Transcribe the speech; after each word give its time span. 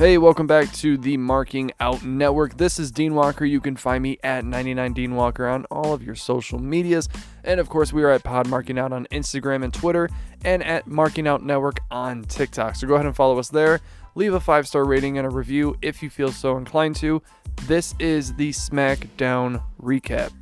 Hey, 0.00 0.16
welcome 0.16 0.46
back 0.46 0.72
to 0.76 0.96
the 0.96 1.18
Marking 1.18 1.72
Out 1.78 2.02
Network. 2.02 2.56
This 2.56 2.78
is 2.78 2.90
Dean 2.90 3.14
Walker. 3.14 3.44
You 3.44 3.60
can 3.60 3.76
find 3.76 4.02
me 4.02 4.16
at 4.24 4.46
99 4.46 4.94
Dean 4.94 5.14
Walker 5.14 5.46
on 5.46 5.66
all 5.66 5.92
of 5.92 6.02
your 6.02 6.14
social 6.14 6.58
medias. 6.58 7.06
And 7.44 7.60
of 7.60 7.68
course, 7.68 7.92
we 7.92 8.02
are 8.02 8.08
at 8.08 8.24
Pod 8.24 8.48
Marking 8.48 8.78
Out 8.78 8.94
on 8.94 9.06
Instagram 9.12 9.62
and 9.62 9.74
Twitter, 9.74 10.08
and 10.42 10.64
at 10.64 10.86
Marking 10.86 11.28
Out 11.28 11.44
Network 11.44 11.80
on 11.90 12.22
TikTok. 12.22 12.76
So 12.76 12.86
go 12.86 12.94
ahead 12.94 13.04
and 13.04 13.14
follow 13.14 13.38
us 13.38 13.50
there. 13.50 13.80
Leave 14.14 14.32
a 14.32 14.40
five 14.40 14.66
star 14.66 14.86
rating 14.86 15.18
and 15.18 15.26
a 15.26 15.30
review 15.30 15.76
if 15.82 16.02
you 16.02 16.08
feel 16.08 16.32
so 16.32 16.56
inclined 16.56 16.96
to. 16.96 17.20
This 17.66 17.94
is 17.98 18.32
the 18.32 18.52
SmackDown 18.52 19.62
recap. 19.82 20.32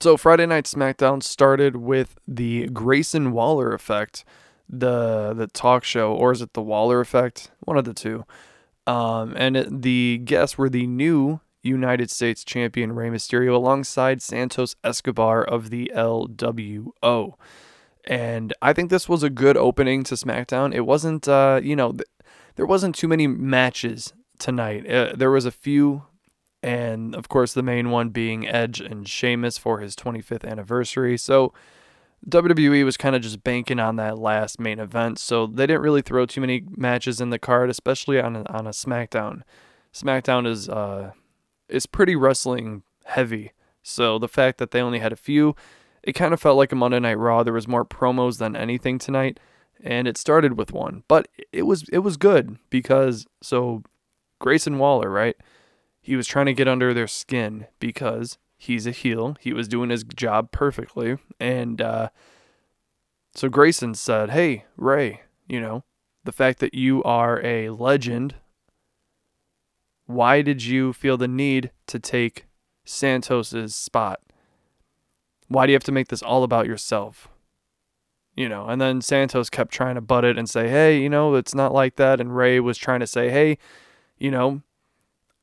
So 0.00 0.16
Friday 0.16 0.46
Night 0.46 0.64
SmackDown 0.64 1.22
started 1.22 1.76
with 1.76 2.18
the 2.28 2.68
Grayson 2.68 3.32
Waller 3.32 3.72
effect, 3.72 4.24
the 4.68 5.32
the 5.34 5.46
talk 5.46 5.84
show, 5.84 6.12
or 6.12 6.32
is 6.32 6.42
it 6.42 6.52
the 6.52 6.62
Waller 6.62 7.00
effect? 7.00 7.50
One 7.60 7.78
of 7.78 7.84
the 7.84 7.94
two. 7.94 8.24
Um, 8.86 9.34
and 9.36 9.56
it, 9.56 9.82
the 9.82 10.20
guests 10.24 10.58
were 10.58 10.68
the 10.68 10.86
new 10.86 11.40
United 11.62 12.10
States 12.10 12.44
champion 12.44 12.92
Rey 12.92 13.08
Mysterio 13.08 13.54
alongside 13.54 14.22
Santos 14.22 14.76
Escobar 14.84 15.42
of 15.42 15.70
the 15.70 15.90
LWO. 15.94 17.34
And 18.04 18.54
I 18.62 18.72
think 18.72 18.90
this 18.90 19.08
was 19.08 19.22
a 19.22 19.30
good 19.30 19.56
opening 19.56 20.04
to 20.04 20.14
SmackDown. 20.14 20.72
It 20.72 20.82
wasn't, 20.82 21.26
uh, 21.26 21.60
you 21.62 21.74
know, 21.74 21.92
th- 21.92 22.08
there 22.54 22.66
wasn't 22.66 22.94
too 22.94 23.08
many 23.08 23.26
matches 23.26 24.12
tonight. 24.38 24.88
Uh, 24.88 25.12
there 25.16 25.30
was 25.30 25.44
a 25.44 25.50
few 25.50 26.04
and 26.66 27.14
of 27.14 27.28
course 27.28 27.54
the 27.54 27.62
main 27.62 27.90
one 27.90 28.08
being 28.08 28.46
Edge 28.48 28.80
and 28.80 29.08
Sheamus 29.08 29.56
for 29.56 29.78
his 29.78 29.94
25th 29.94 30.44
anniversary. 30.44 31.16
So 31.16 31.54
WWE 32.28 32.84
was 32.84 32.96
kind 32.96 33.14
of 33.14 33.22
just 33.22 33.44
banking 33.44 33.78
on 33.78 33.94
that 33.96 34.18
last 34.18 34.58
main 34.58 34.80
event, 34.80 35.20
so 35.20 35.46
they 35.46 35.68
didn't 35.68 35.82
really 35.82 36.02
throw 36.02 36.26
too 36.26 36.40
many 36.40 36.64
matches 36.76 37.20
in 37.20 37.30
the 37.30 37.38
card, 37.38 37.70
especially 37.70 38.20
on 38.20 38.34
a, 38.34 38.44
on 38.50 38.66
a 38.66 38.70
SmackDown. 38.70 39.42
SmackDown 39.94 40.44
is 40.44 40.68
uh 40.68 41.12
is 41.68 41.86
pretty 41.86 42.16
wrestling 42.16 42.82
heavy, 43.04 43.52
so 43.80 44.18
the 44.18 44.28
fact 44.28 44.58
that 44.58 44.72
they 44.72 44.80
only 44.80 44.98
had 44.98 45.12
a 45.12 45.16
few, 45.16 45.54
it 46.02 46.14
kind 46.14 46.34
of 46.34 46.40
felt 46.40 46.56
like 46.56 46.72
a 46.72 46.76
Monday 46.76 46.98
Night 46.98 47.18
Raw. 47.18 47.44
There 47.44 47.52
was 47.52 47.68
more 47.68 47.84
promos 47.84 48.38
than 48.38 48.56
anything 48.56 48.98
tonight, 48.98 49.38
and 49.84 50.08
it 50.08 50.18
started 50.18 50.58
with 50.58 50.72
one, 50.72 51.04
but 51.06 51.28
it 51.52 51.62
was 51.62 51.88
it 51.92 51.98
was 51.98 52.16
good 52.16 52.58
because 52.70 53.24
so 53.40 53.84
Grayson 54.40 54.78
Waller, 54.78 55.10
right? 55.10 55.36
He 56.06 56.14
was 56.14 56.28
trying 56.28 56.46
to 56.46 56.54
get 56.54 56.68
under 56.68 56.94
their 56.94 57.08
skin 57.08 57.66
because 57.80 58.38
he's 58.56 58.86
a 58.86 58.92
heel. 58.92 59.36
He 59.40 59.52
was 59.52 59.66
doing 59.66 59.90
his 59.90 60.04
job 60.04 60.52
perfectly. 60.52 61.18
And 61.40 61.82
uh, 61.82 62.10
so 63.34 63.48
Grayson 63.48 63.92
said, 63.96 64.30
Hey, 64.30 64.66
Rey, 64.76 65.22
you 65.48 65.60
know, 65.60 65.82
the 66.22 66.30
fact 66.30 66.60
that 66.60 66.74
you 66.74 67.02
are 67.02 67.44
a 67.44 67.70
legend, 67.70 68.36
why 70.06 70.42
did 70.42 70.62
you 70.62 70.92
feel 70.92 71.16
the 71.16 71.26
need 71.26 71.72
to 71.88 71.98
take 71.98 72.46
Santos's 72.84 73.74
spot? 73.74 74.20
Why 75.48 75.66
do 75.66 75.72
you 75.72 75.76
have 75.76 75.82
to 75.82 75.92
make 75.92 76.06
this 76.06 76.22
all 76.22 76.44
about 76.44 76.68
yourself? 76.68 77.26
You 78.36 78.48
know, 78.48 78.68
and 78.68 78.80
then 78.80 79.00
Santos 79.00 79.50
kept 79.50 79.72
trying 79.72 79.96
to 79.96 80.00
butt 80.00 80.24
it 80.24 80.38
and 80.38 80.48
say, 80.48 80.68
hey, 80.68 81.00
you 81.02 81.08
know, 81.08 81.34
it's 81.34 81.54
not 81.54 81.74
like 81.74 81.96
that. 81.96 82.20
And 82.20 82.36
Rey 82.36 82.60
was 82.60 82.78
trying 82.78 83.00
to 83.00 83.08
say, 83.08 83.28
hey, 83.28 83.58
you 84.18 84.30
know, 84.30 84.62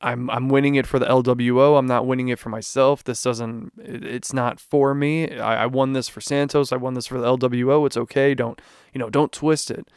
I'm 0.00 0.28
I'm 0.28 0.48
winning 0.48 0.74
it 0.74 0.86
for 0.86 0.98
the 0.98 1.06
LWO. 1.06 1.78
I'm 1.78 1.86
not 1.86 2.06
winning 2.06 2.28
it 2.28 2.38
for 2.38 2.50
myself. 2.50 3.04
This 3.04 3.22
doesn't. 3.22 3.72
It's 3.78 4.32
not 4.32 4.60
for 4.60 4.94
me. 4.94 5.30
I, 5.38 5.64
I 5.64 5.66
won 5.66 5.92
this 5.92 6.08
for 6.08 6.20
Santos. 6.20 6.72
I 6.72 6.76
won 6.76 6.94
this 6.94 7.06
for 7.06 7.18
the 7.18 7.36
LWO. 7.36 7.86
It's 7.86 7.96
okay. 7.96 8.34
Don't 8.34 8.60
you 8.92 8.98
know? 8.98 9.08
Don't 9.08 9.32
twist 9.32 9.70
it. 9.70 9.88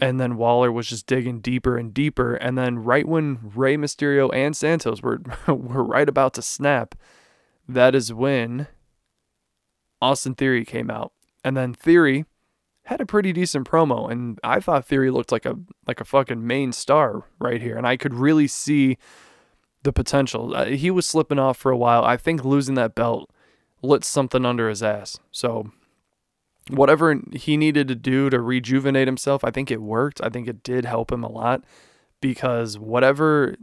And 0.00 0.18
then 0.18 0.36
Waller 0.36 0.72
was 0.72 0.88
just 0.88 1.06
digging 1.06 1.40
deeper 1.40 1.76
and 1.76 1.92
deeper. 1.92 2.34
And 2.34 2.56
then 2.56 2.78
right 2.78 3.06
when 3.06 3.38
Rey 3.54 3.76
Mysterio 3.76 4.34
and 4.34 4.56
Santos 4.56 5.02
were 5.02 5.20
were 5.46 5.84
right 5.84 6.08
about 6.08 6.32
to 6.34 6.42
snap, 6.42 6.94
that 7.68 7.94
is 7.94 8.12
when 8.14 8.66
Austin 10.00 10.34
Theory 10.34 10.64
came 10.64 10.90
out. 10.90 11.12
And 11.44 11.56
then 11.56 11.74
Theory 11.74 12.24
had 12.84 13.00
a 13.00 13.06
pretty 13.06 13.32
decent 13.32 13.68
promo, 13.68 14.10
and 14.10 14.38
I 14.42 14.58
thought 14.58 14.86
Theory 14.86 15.10
looked 15.10 15.32
like 15.32 15.46
a 15.46 15.56
like 15.86 16.00
a 16.00 16.04
fucking 16.04 16.46
main 16.46 16.72
star 16.72 17.24
right 17.38 17.60
here. 17.60 17.76
And 17.76 17.86
I 17.86 17.96
could 17.96 18.14
really 18.14 18.46
see 18.46 18.96
the 19.82 19.92
potential. 19.92 20.54
Uh, 20.54 20.66
he 20.66 20.90
was 20.90 21.06
slipping 21.06 21.38
off 21.38 21.56
for 21.56 21.70
a 21.70 21.76
while. 21.76 22.04
I 22.04 22.16
think 22.16 22.44
losing 22.44 22.74
that 22.74 22.94
belt 22.94 23.30
lit 23.82 24.04
something 24.04 24.44
under 24.44 24.68
his 24.68 24.82
ass. 24.82 25.18
So 25.30 25.70
whatever 26.68 27.20
he 27.32 27.56
needed 27.56 27.88
to 27.88 27.94
do 27.94 28.30
to 28.30 28.40
rejuvenate 28.40 29.08
himself, 29.08 29.44
I 29.44 29.50
think 29.50 29.70
it 29.70 29.82
worked. 29.82 30.20
I 30.22 30.28
think 30.28 30.48
it 30.48 30.62
did 30.62 30.84
help 30.84 31.10
him 31.10 31.24
a 31.24 31.30
lot 31.30 31.64
because 32.20 32.78
whatever 32.78 33.56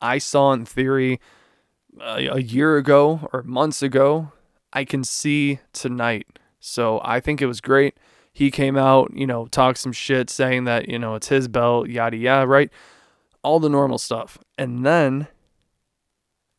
I 0.00 0.18
saw 0.18 0.52
in 0.52 0.64
theory 0.64 1.20
a, 2.00 2.26
a 2.28 2.40
year 2.40 2.76
ago 2.76 3.28
or 3.32 3.42
months 3.42 3.82
ago, 3.82 4.32
I 4.72 4.84
can 4.84 5.04
see 5.04 5.60
tonight. 5.72 6.38
So 6.60 7.00
I 7.04 7.20
think 7.20 7.40
it 7.40 7.46
was 7.46 7.60
great. 7.60 7.96
He 8.32 8.50
came 8.50 8.76
out, 8.76 9.12
you 9.14 9.26
know, 9.26 9.46
talked 9.46 9.78
some 9.78 9.92
shit 9.92 10.28
saying 10.28 10.64
that, 10.64 10.88
you 10.88 10.98
know, 10.98 11.14
it's 11.14 11.28
his 11.28 11.48
belt, 11.48 11.88
yada 11.88 12.16
yada, 12.16 12.46
right? 12.46 12.70
All 13.42 13.60
the 13.60 13.70
normal 13.70 13.98
stuff. 13.98 14.38
And 14.58 14.84
then 14.84 15.28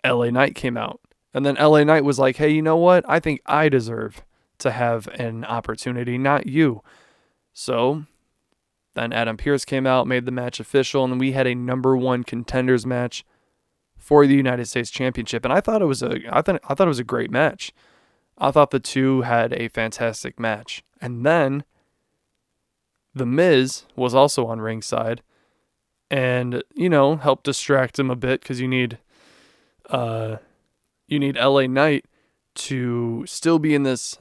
LA 0.08 0.30
Knight 0.30 0.56
came 0.56 0.78
out. 0.78 1.00
And 1.34 1.46
then 1.46 1.56
LA 1.56 1.84
Knight 1.84 2.04
was 2.04 2.18
like, 2.20 2.38
hey, 2.38 2.50
you 2.50 2.62
know 2.62 2.78
what? 2.78 3.06
I 3.08 3.20
think 3.20 3.42
I 3.46 3.70
deserve 3.70 4.24
to 4.60 4.72
have 4.72 5.08
an 5.10 5.46
opportunity, 5.46 6.18
not 6.18 6.48
you. 6.48 6.82
So 7.54 8.06
then 8.96 9.14
Adam 9.14 9.38
Pearce 9.38 9.66
came 9.66 9.86
out, 9.86 10.08
made 10.08 10.26
the 10.26 10.32
match 10.32 10.60
official, 10.60 11.04
and 11.04 11.20
we 11.20 11.34
had 11.34 11.46
a 11.46 11.54
number 11.54 11.96
one 11.96 12.24
contenders 12.24 12.86
match 12.86 13.24
for 13.98 14.26
the 14.26 14.36
United 14.36 14.66
States 14.66 14.90
Championship. 14.90 15.44
And 15.46 15.54
I 15.54 15.62
thought 15.62 15.82
it 15.82 15.86
was 15.86 16.02
a 16.02 16.20
I 16.32 16.42
thought 16.42 16.60
I 16.68 16.74
thought 16.74 16.88
it 16.88 16.96
was 16.96 17.00
a 17.00 17.04
great 17.04 17.30
match. 17.30 17.74
I 18.38 18.52
thought 18.52 18.72
the 18.72 18.80
two 18.80 19.22
had 19.22 19.54
a 19.54 19.68
fantastic 19.68 20.40
match. 20.40 20.84
And 21.02 21.26
then 21.26 21.64
The 23.14 23.26
Miz 23.26 23.84
was 23.96 24.14
also 24.16 24.46
on 24.48 24.62
ringside 24.62 25.22
and, 26.10 26.64
you 26.74 26.90
know, 26.90 27.18
helped 27.18 27.44
distract 27.44 28.00
him 28.00 28.10
a 28.10 28.16
bit 28.16 28.42
because 28.42 28.62
you 28.62 28.68
need 28.68 29.00
uh, 29.90 30.38
you 31.08 31.20
need 31.20 31.38
LA 31.38 31.68
Knight 31.68 32.06
to 32.56 33.24
still 33.28 33.60
be 33.60 33.74
in 33.76 33.84
this 33.84 34.18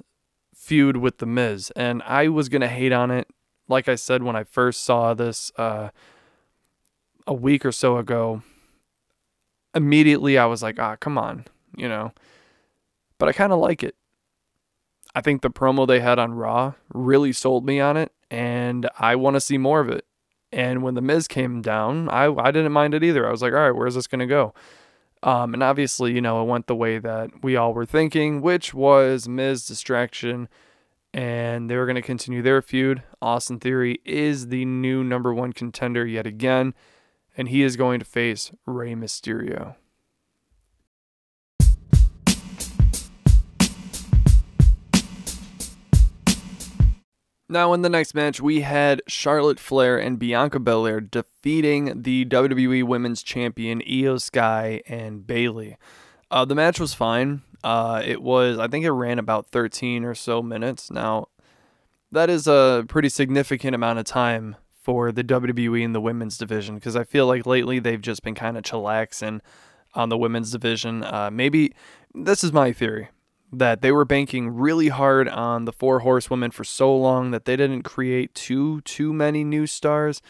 feud 0.54 0.96
with 0.96 1.18
The 1.18 1.26
Miz. 1.26 1.72
And 1.76 2.02
I 2.04 2.28
was 2.28 2.48
going 2.48 2.62
to 2.62 2.68
hate 2.68 2.92
on 2.92 3.10
it. 3.10 3.28
Like 3.68 3.88
I 3.88 3.94
said, 3.94 4.22
when 4.22 4.36
I 4.36 4.44
first 4.44 4.84
saw 4.84 5.14
this 5.14 5.50
uh, 5.56 5.90
a 7.26 7.34
week 7.34 7.64
or 7.64 7.72
so 7.72 7.96
ago, 7.98 8.42
immediately 9.74 10.38
I 10.38 10.46
was 10.46 10.62
like, 10.62 10.78
ah, 10.78 10.96
come 10.96 11.18
on, 11.18 11.44
you 11.76 11.88
know. 11.88 12.12
But 13.18 13.28
I 13.28 13.32
kind 13.32 13.52
of 13.52 13.58
like 13.58 13.82
it. 13.82 13.96
I 15.14 15.20
think 15.20 15.42
the 15.42 15.50
promo 15.50 15.86
they 15.86 16.00
had 16.00 16.18
on 16.18 16.34
Raw 16.34 16.74
really 16.92 17.32
sold 17.32 17.64
me 17.64 17.80
on 17.80 17.96
it, 17.96 18.12
and 18.30 18.88
I 18.98 19.16
want 19.16 19.34
to 19.34 19.40
see 19.40 19.56
more 19.56 19.80
of 19.80 19.88
it. 19.88 20.04
And 20.52 20.82
when 20.82 20.94
The 20.94 21.00
Miz 21.00 21.26
came 21.26 21.62
down, 21.62 22.08
I, 22.08 22.32
I 22.32 22.50
didn't 22.50 22.72
mind 22.72 22.94
it 22.94 23.02
either. 23.02 23.26
I 23.26 23.30
was 23.30 23.42
like, 23.42 23.52
all 23.52 23.58
right, 23.58 23.74
where's 23.74 23.94
this 23.94 24.06
going 24.06 24.20
to 24.20 24.26
go? 24.26 24.54
Um, 25.26 25.54
and 25.54 25.62
obviously, 25.62 26.12
you 26.12 26.20
know, 26.20 26.40
it 26.40 26.46
went 26.46 26.68
the 26.68 26.76
way 26.76 27.00
that 27.00 27.42
we 27.42 27.56
all 27.56 27.74
were 27.74 27.84
thinking, 27.84 28.40
which 28.40 28.72
was 28.72 29.28
Miz 29.28 29.66
distraction, 29.66 30.48
and 31.12 31.68
they 31.68 31.76
were 31.76 31.84
going 31.84 31.96
to 31.96 32.02
continue 32.02 32.42
their 32.42 32.62
feud. 32.62 33.02
Austin 33.20 33.58
Theory 33.58 33.98
is 34.04 34.48
the 34.48 34.64
new 34.64 35.02
number 35.02 35.34
one 35.34 35.52
contender 35.52 36.06
yet 36.06 36.28
again, 36.28 36.74
and 37.36 37.48
he 37.48 37.64
is 37.64 37.76
going 37.76 37.98
to 37.98 38.04
face 38.04 38.52
Rey 38.66 38.94
Mysterio. 38.94 39.74
Now, 47.48 47.72
in 47.74 47.82
the 47.82 47.88
next 47.88 48.12
match, 48.14 48.40
we 48.40 48.62
had 48.62 49.02
Charlotte 49.06 49.60
Flair 49.60 49.98
and 49.98 50.18
Bianca 50.18 50.58
Belair 50.58 51.00
defeating 51.00 52.02
the 52.02 52.24
WWE 52.24 52.82
Women's 52.82 53.22
Champion 53.22 53.80
Iyo 53.82 54.20
Sky 54.20 54.82
and 54.88 55.24
Bayley. 55.24 55.76
Uh, 56.28 56.44
the 56.44 56.56
match 56.56 56.80
was 56.80 56.92
fine. 56.92 57.42
Uh, 57.62 58.02
it 58.04 58.20
was, 58.20 58.58
I 58.58 58.66
think 58.66 58.84
it 58.84 58.90
ran 58.90 59.20
about 59.20 59.46
13 59.46 60.04
or 60.04 60.14
so 60.14 60.42
minutes. 60.42 60.90
Now, 60.90 61.28
that 62.10 62.28
is 62.28 62.48
a 62.48 62.84
pretty 62.88 63.08
significant 63.08 63.76
amount 63.76 64.00
of 64.00 64.06
time 64.06 64.56
for 64.82 65.12
the 65.12 65.22
WWE 65.22 65.82
in 65.82 65.92
the 65.92 66.00
women's 66.00 66.38
division 66.38 66.74
because 66.74 66.96
I 66.96 67.04
feel 67.04 67.28
like 67.28 67.46
lately 67.46 67.78
they've 67.78 68.00
just 68.00 68.24
been 68.24 68.34
kind 68.34 68.56
of 68.56 68.64
chillaxing 68.64 69.40
on 69.94 70.08
the 70.08 70.18
women's 70.18 70.50
division. 70.50 71.04
Uh, 71.04 71.30
maybe 71.32 71.74
this 72.12 72.42
is 72.42 72.52
my 72.52 72.72
theory 72.72 73.08
that 73.52 73.80
they 73.80 73.92
were 73.92 74.04
banking 74.04 74.50
really 74.50 74.88
hard 74.88 75.28
on 75.28 75.64
the 75.64 75.72
four 75.72 76.00
horsewomen 76.00 76.50
for 76.50 76.64
so 76.64 76.94
long 76.94 77.30
that 77.30 77.44
they 77.44 77.56
didn't 77.56 77.82
create 77.82 78.34
too 78.34 78.80
too 78.82 79.12
many 79.12 79.44
new 79.44 79.66
stars 79.66 80.20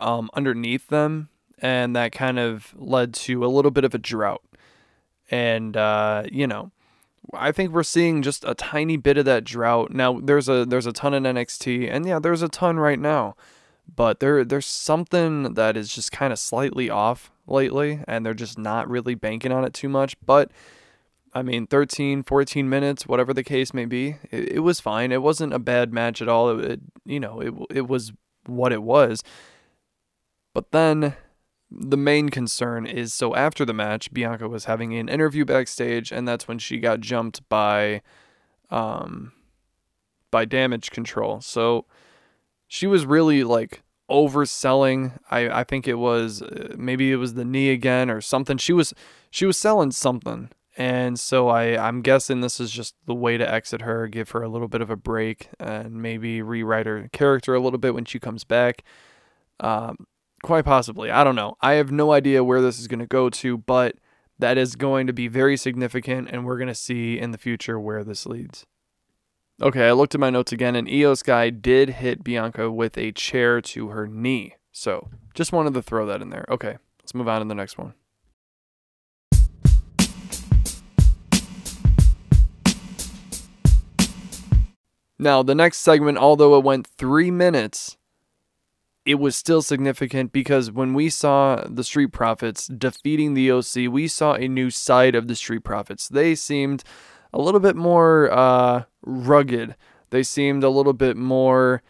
um, 0.00 0.30
underneath 0.34 0.88
them, 0.88 1.28
and 1.58 1.94
that 1.96 2.12
kind 2.12 2.38
of 2.38 2.74
led 2.76 3.14
to 3.14 3.44
a 3.44 3.48
little 3.48 3.70
bit 3.70 3.84
of 3.84 3.94
a 3.94 3.98
drought. 3.98 4.42
And 5.30 5.76
uh, 5.76 6.24
you 6.30 6.46
know, 6.46 6.70
I 7.34 7.52
think 7.52 7.72
we're 7.72 7.82
seeing 7.82 8.22
just 8.22 8.44
a 8.44 8.54
tiny 8.54 8.96
bit 8.96 9.16
of 9.16 9.24
that 9.24 9.44
drought. 9.44 9.92
Now 9.92 10.20
there's 10.20 10.48
a 10.48 10.64
there's 10.64 10.86
a 10.86 10.92
ton 10.92 11.14
in 11.14 11.22
NXT 11.22 11.88
and 11.90 12.06
yeah, 12.06 12.18
there's 12.18 12.42
a 12.42 12.48
ton 12.48 12.78
right 12.78 12.98
now. 12.98 13.36
But 13.94 14.20
there 14.20 14.44
there's 14.44 14.66
something 14.66 15.54
that 15.54 15.76
is 15.76 15.94
just 15.94 16.12
kind 16.12 16.32
of 16.32 16.38
slightly 16.38 16.90
off 16.90 17.30
lately 17.46 18.00
and 18.06 18.24
they're 18.24 18.34
just 18.34 18.58
not 18.58 18.88
really 18.88 19.14
banking 19.14 19.52
on 19.52 19.64
it 19.64 19.74
too 19.74 19.88
much, 19.88 20.16
but 20.24 20.50
I 21.34 21.42
mean 21.42 21.66
13, 21.66 22.22
14 22.24 22.68
minutes, 22.68 23.06
whatever 23.06 23.32
the 23.32 23.42
case 23.44 23.72
may 23.72 23.86
be, 23.86 24.16
it, 24.30 24.52
it 24.52 24.58
was 24.60 24.80
fine. 24.80 25.12
It 25.12 25.22
wasn't 25.22 25.54
a 25.54 25.58
bad 25.58 25.92
match 25.92 26.20
at 26.20 26.28
all. 26.28 26.58
It, 26.58 26.70
it 26.72 26.80
you 27.04 27.20
know, 27.20 27.40
it 27.40 27.54
it 27.70 27.88
was 27.88 28.12
what 28.46 28.72
it 28.72 28.82
was. 28.82 29.22
But 30.54 30.72
then 30.72 31.14
the 31.70 31.96
main 31.96 32.28
concern 32.28 32.86
is 32.86 33.14
so 33.14 33.34
after 33.34 33.64
the 33.64 33.72
match, 33.72 34.12
Bianca 34.12 34.48
was 34.48 34.66
having 34.66 34.94
an 34.94 35.08
interview 35.08 35.44
backstage, 35.44 36.12
and 36.12 36.28
that's 36.28 36.46
when 36.46 36.58
she 36.58 36.78
got 36.78 37.00
jumped 37.00 37.48
by, 37.48 38.02
um, 38.70 39.32
by 40.30 40.44
damage 40.44 40.90
control. 40.90 41.40
So 41.40 41.86
she 42.68 42.86
was 42.86 43.06
really 43.06 43.42
like 43.44 43.82
overselling. 44.10 45.18
I 45.30 45.60
I 45.60 45.64
think 45.64 45.88
it 45.88 45.94
was 45.94 46.42
uh, 46.42 46.74
maybe 46.76 47.10
it 47.10 47.16
was 47.16 47.34
the 47.34 47.44
knee 47.44 47.70
again 47.70 48.10
or 48.10 48.20
something. 48.20 48.58
She 48.58 48.72
was 48.72 48.92
she 49.30 49.46
was 49.46 49.56
selling 49.56 49.92
something. 49.92 50.50
And 50.76 51.20
so 51.20 51.48
I, 51.48 51.76
I'm 51.76 52.00
guessing 52.00 52.40
this 52.40 52.58
is 52.58 52.70
just 52.70 52.94
the 53.06 53.14
way 53.14 53.36
to 53.36 53.48
exit 53.48 53.82
her, 53.82 54.08
give 54.08 54.30
her 54.30 54.42
a 54.42 54.48
little 54.48 54.68
bit 54.68 54.80
of 54.80 54.90
a 54.90 54.96
break, 54.96 55.48
and 55.60 56.00
maybe 56.00 56.40
rewrite 56.40 56.86
her 56.86 57.08
character 57.12 57.54
a 57.54 57.60
little 57.60 57.78
bit 57.78 57.94
when 57.94 58.06
she 58.06 58.18
comes 58.18 58.44
back. 58.44 58.82
Um, 59.60 60.06
Quite 60.42 60.64
possibly. 60.64 61.10
I 61.10 61.22
don't 61.22 61.36
know. 61.36 61.56
I 61.60 61.74
have 61.74 61.92
no 61.92 62.12
idea 62.12 62.42
where 62.42 62.60
this 62.60 62.80
is 62.80 62.88
going 62.88 62.98
to 62.98 63.06
go 63.06 63.30
to, 63.30 63.58
but 63.58 63.96
that 64.40 64.58
is 64.58 64.74
going 64.74 65.06
to 65.06 65.12
be 65.12 65.28
very 65.28 65.56
significant, 65.56 66.28
and 66.30 66.44
we're 66.44 66.58
going 66.58 66.68
to 66.68 66.74
see 66.74 67.18
in 67.18 67.30
the 67.30 67.38
future 67.38 67.78
where 67.78 68.02
this 68.02 68.26
leads. 68.26 68.66
Okay, 69.60 69.86
I 69.86 69.92
looked 69.92 70.14
at 70.16 70.20
my 70.20 70.30
notes 70.30 70.50
again, 70.50 70.74
and 70.74 70.88
Iyo 70.88 71.16
Sky 71.16 71.50
did 71.50 71.90
hit 71.90 72.24
Bianca 72.24 72.72
with 72.72 72.98
a 72.98 73.12
chair 73.12 73.60
to 73.60 73.88
her 73.88 74.08
knee. 74.08 74.56
So 74.72 75.10
just 75.34 75.52
wanted 75.52 75.74
to 75.74 75.82
throw 75.82 76.06
that 76.06 76.20
in 76.20 76.30
there. 76.30 76.44
Okay, 76.48 76.76
let's 77.00 77.14
move 77.14 77.28
on 77.28 77.40
to 77.40 77.46
the 77.46 77.54
next 77.54 77.78
one. 77.78 77.94
Now, 85.22 85.44
the 85.44 85.54
next 85.54 85.78
segment, 85.78 86.18
although 86.18 86.58
it 86.58 86.64
went 86.64 86.84
three 86.84 87.30
minutes, 87.30 87.96
it 89.06 89.20
was 89.20 89.36
still 89.36 89.62
significant 89.62 90.32
because 90.32 90.72
when 90.72 90.94
we 90.94 91.10
saw 91.10 91.64
the 91.64 91.84
Street 91.84 92.08
Profits 92.08 92.66
defeating 92.66 93.34
the 93.34 93.52
OC, 93.52 93.88
we 93.88 94.08
saw 94.08 94.34
a 94.34 94.48
new 94.48 94.68
side 94.68 95.14
of 95.14 95.28
the 95.28 95.36
Street 95.36 95.62
Profits. 95.62 96.08
They 96.08 96.34
seemed 96.34 96.82
a 97.32 97.40
little 97.40 97.60
bit 97.60 97.76
more 97.76 98.32
uh, 98.32 98.82
rugged. 99.02 99.76
They 100.10 100.24
seemed 100.24 100.64
a 100.64 100.68
little 100.68 100.92
bit 100.92 101.16
more, 101.16 101.82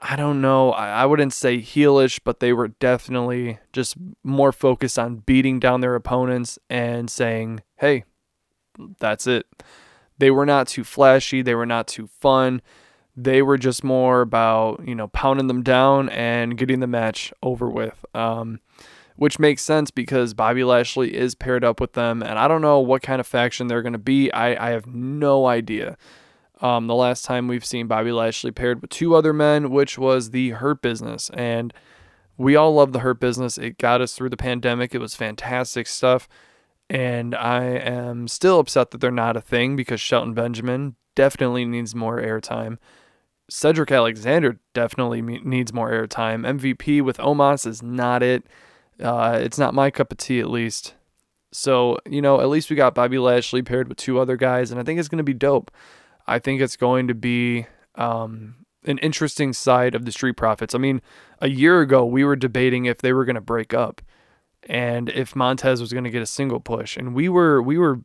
I 0.00 0.16
don't 0.16 0.40
know, 0.40 0.72
I, 0.72 1.02
I 1.02 1.06
wouldn't 1.06 1.34
say 1.34 1.58
heelish, 1.58 2.18
but 2.24 2.40
they 2.40 2.52
were 2.52 2.66
definitely 2.66 3.60
just 3.72 3.96
more 4.24 4.50
focused 4.50 4.98
on 4.98 5.18
beating 5.18 5.60
down 5.60 5.82
their 5.82 5.94
opponents 5.94 6.58
and 6.68 7.08
saying, 7.08 7.62
hey, 7.76 8.02
that's 8.98 9.28
it. 9.28 9.46
They 10.22 10.30
were 10.30 10.46
not 10.46 10.68
too 10.68 10.84
flashy, 10.84 11.42
they 11.42 11.54
were 11.54 11.66
not 11.66 11.86
too 11.86 12.06
fun 12.06 12.62
they 13.16 13.42
were 13.42 13.58
just 13.58 13.84
more 13.84 14.22
about, 14.22 14.86
you 14.86 14.94
know, 14.94 15.08
pounding 15.08 15.46
them 15.46 15.62
down 15.62 16.08
and 16.10 16.56
getting 16.56 16.80
the 16.80 16.86
match 16.86 17.32
over 17.42 17.68
with. 17.68 18.04
Um, 18.14 18.60
which 19.16 19.38
makes 19.38 19.62
sense 19.62 19.90
because 19.90 20.32
Bobby 20.32 20.64
Lashley 20.64 21.14
is 21.14 21.34
paired 21.34 21.64
up 21.64 21.80
with 21.80 21.92
them, 21.92 22.22
and 22.22 22.38
I 22.38 22.48
don't 22.48 22.62
know 22.62 22.80
what 22.80 23.02
kind 23.02 23.20
of 23.20 23.26
faction 23.26 23.68
they're 23.68 23.82
going 23.82 23.92
to 23.92 23.98
be. 23.98 24.32
I, 24.32 24.68
I 24.68 24.70
have 24.70 24.86
no 24.86 25.46
idea. 25.46 25.98
Um, 26.62 26.86
the 26.86 26.94
last 26.94 27.24
time 27.24 27.46
we've 27.46 27.64
seen 27.64 27.86
Bobby 27.86 28.10
Lashley 28.10 28.52
paired 28.52 28.80
with 28.80 28.90
two 28.90 29.14
other 29.14 29.32
men, 29.32 29.70
which 29.70 29.98
was 29.98 30.30
the 30.30 30.50
Hurt 30.50 30.80
Business, 30.80 31.30
and 31.34 31.74
we 32.38 32.56
all 32.56 32.74
love 32.74 32.92
the 32.92 33.00
Hurt 33.00 33.20
Business. 33.20 33.58
It 33.58 33.78
got 33.78 34.00
us 34.00 34.14
through 34.14 34.30
the 34.30 34.36
pandemic. 34.36 34.94
It 34.94 35.00
was 35.00 35.14
fantastic 35.14 35.86
stuff, 35.86 36.26
and 36.92 37.34
I 37.34 37.64
am 37.64 38.28
still 38.28 38.58
upset 38.58 38.90
that 38.90 39.00
they're 39.00 39.10
not 39.10 39.34
a 39.34 39.40
thing 39.40 39.76
because 39.76 39.98
Shelton 39.98 40.34
Benjamin 40.34 40.94
definitely 41.14 41.64
needs 41.64 41.94
more 41.94 42.20
airtime. 42.20 42.76
Cedric 43.48 43.90
Alexander 43.90 44.60
definitely 44.74 45.22
needs 45.22 45.72
more 45.72 45.90
airtime. 45.90 46.46
MVP 46.46 47.00
with 47.00 47.16
Omos 47.16 47.66
is 47.66 47.82
not 47.82 48.22
it. 48.22 48.44
Uh, 49.00 49.38
it's 49.40 49.56
not 49.58 49.72
my 49.72 49.90
cup 49.90 50.12
of 50.12 50.18
tea, 50.18 50.38
at 50.38 50.50
least. 50.50 50.92
So, 51.50 51.96
you 52.04 52.20
know, 52.20 52.42
at 52.42 52.50
least 52.50 52.68
we 52.68 52.76
got 52.76 52.94
Bobby 52.94 53.18
Lashley 53.18 53.62
paired 53.62 53.88
with 53.88 53.96
two 53.96 54.20
other 54.20 54.36
guys, 54.36 54.70
and 54.70 54.78
I 54.78 54.82
think 54.84 55.00
it's 55.00 55.08
going 55.08 55.16
to 55.16 55.24
be 55.24 55.32
dope. 55.32 55.70
I 56.26 56.38
think 56.38 56.60
it's 56.60 56.76
going 56.76 57.08
to 57.08 57.14
be 57.14 57.66
um, 57.94 58.66
an 58.84 58.98
interesting 58.98 59.54
side 59.54 59.94
of 59.94 60.04
the 60.04 60.12
Street 60.12 60.36
Profits. 60.36 60.74
I 60.74 60.78
mean, 60.78 61.00
a 61.40 61.48
year 61.48 61.80
ago, 61.80 62.04
we 62.04 62.22
were 62.22 62.36
debating 62.36 62.84
if 62.84 62.98
they 62.98 63.14
were 63.14 63.24
going 63.24 63.34
to 63.34 63.40
break 63.40 63.72
up 63.72 64.02
and 64.68 65.08
if 65.08 65.34
Montez 65.34 65.80
was 65.80 65.92
going 65.92 66.04
to 66.04 66.10
get 66.10 66.22
a 66.22 66.26
single 66.26 66.60
push. 66.60 66.96
And 66.96 67.14
we 67.14 67.28
were, 67.28 67.60
we 67.62 67.78
were 67.78 68.00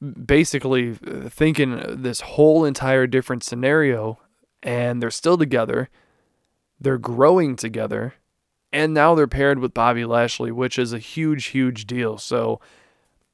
basically 0.00 0.92
uh, 1.06 1.28
thinking 1.28 2.02
this 2.02 2.20
whole 2.20 2.64
entire 2.64 3.06
different 3.06 3.42
scenario 3.42 4.18
and 4.62 5.02
they're 5.02 5.10
still 5.10 5.38
together. 5.38 5.88
They're 6.80 6.98
growing 6.98 7.56
together. 7.56 8.14
And 8.72 8.92
now 8.92 9.14
they're 9.14 9.26
paired 9.26 9.60
with 9.60 9.72
Bobby 9.72 10.04
Lashley, 10.04 10.50
which 10.50 10.78
is 10.78 10.92
a 10.92 10.98
huge, 10.98 11.46
huge 11.46 11.86
deal. 11.86 12.18
So 12.18 12.60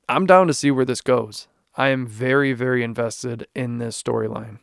I'm 0.09 0.27
down 0.27 0.47
to 0.47 0.55
see 0.55 0.71
where 0.71 0.85
this 0.85 1.01
goes. 1.01 1.49
I 1.75 1.89
am 1.89 2.07
very, 2.07 2.53
very 2.53 2.85
invested 2.85 3.47
in 3.55 3.79
this 3.79 4.01
storyline. 4.01 4.59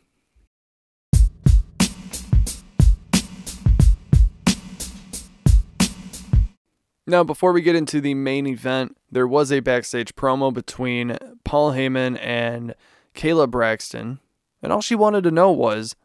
Now, 7.10 7.24
before 7.24 7.52
we 7.52 7.60
get 7.60 7.74
into 7.74 8.00
the 8.00 8.14
main 8.14 8.46
event, 8.46 8.96
there 9.10 9.26
was 9.26 9.50
a 9.50 9.58
backstage 9.58 10.14
promo 10.14 10.54
between 10.54 11.18
Paul 11.42 11.72
Heyman 11.72 12.16
and 12.22 12.72
Kayla 13.16 13.50
Braxton. 13.50 14.20
And 14.62 14.72
all 14.72 14.80
she 14.80 14.94
wanted 14.94 15.24
to 15.24 15.32
know 15.32 15.50
was 15.50 15.96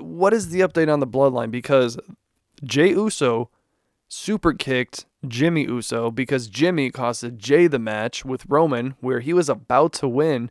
what 0.00 0.32
is 0.32 0.48
the 0.48 0.60
update 0.60 0.90
on 0.90 1.00
the 1.00 1.06
bloodline? 1.06 1.50
Because 1.50 1.98
Jey 2.64 2.92
Uso 2.92 3.50
super 4.08 4.54
kicked 4.54 5.04
Jimmy 5.28 5.64
Uso 5.64 6.10
because 6.10 6.48
Jimmy 6.48 6.90
costed 6.90 7.36
Jey 7.36 7.66
the 7.66 7.78
match 7.78 8.24
with 8.24 8.46
Roman 8.48 8.94
where 9.00 9.20
he 9.20 9.34
was 9.34 9.50
about 9.50 9.92
to 9.94 10.08
win. 10.08 10.50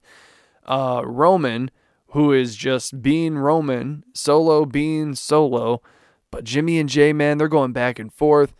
Uh, 0.67 1.01
Roman, 1.03 1.71
who 2.09 2.31
is 2.31 2.55
just 2.55 3.01
being 3.01 3.35
Roman, 3.35 4.03
solo 4.13 4.65
being 4.65 5.15
solo, 5.15 5.81
but 6.29 6.43
Jimmy 6.43 6.77
and 6.77 6.87
Jey, 6.87 7.13
man, 7.13 7.39
they're 7.39 7.47
going 7.47 7.73
back 7.73 7.97
and 7.97 8.13
forth. 8.13 8.53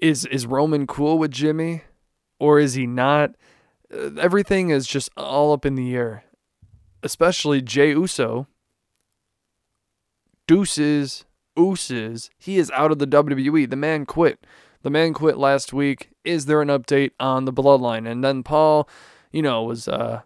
Is 0.00 0.24
is 0.26 0.46
Roman 0.46 0.86
cool 0.86 1.18
with 1.18 1.30
Jimmy, 1.30 1.82
or 2.38 2.58
is 2.58 2.74
he 2.74 2.86
not? 2.86 3.34
Uh, 3.92 4.10
everything 4.18 4.70
is 4.70 4.86
just 4.86 5.10
all 5.16 5.52
up 5.52 5.66
in 5.66 5.74
the 5.74 5.94
air. 5.94 6.24
Especially 7.02 7.62
Jey 7.62 7.90
Uso, 7.90 8.46
deuces, 10.46 11.24
ooses. 11.58 12.30
He 12.38 12.58
is 12.58 12.70
out 12.72 12.92
of 12.92 12.98
the 12.98 13.06
WWE. 13.06 13.68
The 13.68 13.76
man 13.76 14.06
quit. 14.06 14.46
The 14.82 14.90
man 14.90 15.12
quit 15.12 15.36
last 15.36 15.72
week. 15.72 16.10
Is 16.24 16.46
there 16.46 16.62
an 16.62 16.68
update 16.68 17.12
on 17.18 17.44
the 17.44 17.52
bloodline? 17.52 18.10
And 18.10 18.24
then 18.24 18.42
Paul, 18.42 18.88
you 19.32 19.42
know, 19.42 19.62
was 19.62 19.88
uh, 19.88 20.22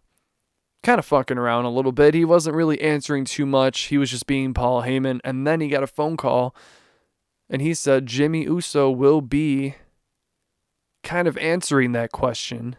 kind 0.82 0.98
of 0.98 1.04
fucking 1.04 1.38
around 1.38 1.64
a 1.64 1.70
little 1.70 1.92
bit. 1.92 2.14
He 2.14 2.24
wasn't 2.24 2.56
really 2.56 2.80
answering 2.80 3.24
too 3.24 3.46
much. 3.46 3.82
He 3.82 3.98
was 3.98 4.10
just 4.10 4.26
being 4.26 4.54
Paul 4.54 4.82
Heyman. 4.82 5.20
And 5.24 5.46
then 5.46 5.60
he 5.60 5.68
got 5.68 5.82
a 5.82 5.88
phone 5.88 6.16
call 6.16 6.54
and 7.48 7.62
he 7.62 7.74
said 7.74 8.06
Jimmy 8.06 8.44
Uso 8.44 8.90
will 8.90 9.20
be 9.20 9.74
kind 11.02 11.28
of 11.28 11.36
answering 11.38 11.92
that 11.92 12.12
question 12.12 12.76